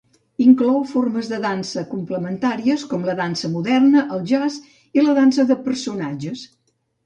Inclou 0.43 0.77
formes 0.93 1.29
de 1.33 1.37
dansa 1.43 1.83
complementàries 1.91 2.87
com 2.95 3.05
la 3.11 3.17
dansa 3.21 3.53
moderna, 3.59 4.05
el 4.19 4.27
jazz 4.35 4.59
i 4.99 5.07
la 5.07 5.19
dansa 5.23 5.49
de 5.55 5.63
personatges 5.71 6.47